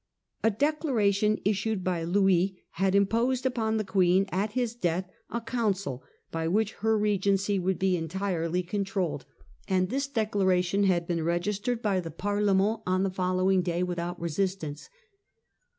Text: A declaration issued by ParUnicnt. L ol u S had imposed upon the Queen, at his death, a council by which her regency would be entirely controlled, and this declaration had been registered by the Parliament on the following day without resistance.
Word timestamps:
A 0.43 0.49
declaration 0.49 1.39
issued 1.45 1.83
by 1.83 1.99
ParUnicnt. 1.99 2.15
L 2.15 2.21
ol 2.23 2.29
u 2.31 2.43
S 2.43 2.51
had 2.71 2.95
imposed 2.95 3.45
upon 3.45 3.77
the 3.77 3.83
Queen, 3.83 4.25
at 4.31 4.53
his 4.53 4.73
death, 4.73 5.07
a 5.29 5.39
council 5.39 6.01
by 6.31 6.47
which 6.47 6.73
her 6.81 6.97
regency 6.97 7.59
would 7.59 7.77
be 7.77 7.95
entirely 7.95 8.63
controlled, 8.63 9.25
and 9.67 9.89
this 9.89 10.07
declaration 10.07 10.85
had 10.85 11.05
been 11.05 11.21
registered 11.23 11.83
by 11.83 11.99
the 11.99 12.09
Parliament 12.09 12.79
on 12.87 13.03
the 13.03 13.11
following 13.11 13.61
day 13.61 13.83
without 13.83 14.19
resistance. 14.19 14.89